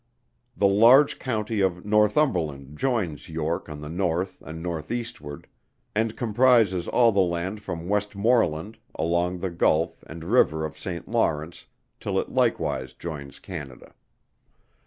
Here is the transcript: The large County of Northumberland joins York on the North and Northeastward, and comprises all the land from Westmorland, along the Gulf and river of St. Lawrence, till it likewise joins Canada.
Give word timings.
The 0.57 0.65
large 0.67 1.19
County 1.19 1.59
of 1.61 1.85
Northumberland 1.85 2.75
joins 2.75 3.29
York 3.29 3.69
on 3.69 3.81
the 3.81 3.87
North 3.87 4.41
and 4.41 4.63
Northeastward, 4.63 5.45
and 5.93 6.17
comprises 6.17 6.87
all 6.87 7.11
the 7.11 7.19
land 7.21 7.61
from 7.61 7.87
Westmorland, 7.87 8.79
along 8.95 9.37
the 9.41 9.51
Gulf 9.51 10.03
and 10.07 10.23
river 10.23 10.65
of 10.65 10.75
St. 10.75 11.07
Lawrence, 11.07 11.67
till 11.99 12.17
it 12.17 12.29
likewise 12.31 12.95
joins 12.95 13.37
Canada. 13.37 13.93